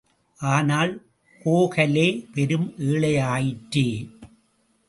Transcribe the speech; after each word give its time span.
ஆனால், 0.39 0.93
கோகலே 1.45 2.07
பெரும் 2.33 2.73
ஏழை 2.77 3.17
ஆயிற்றே! 3.19 3.87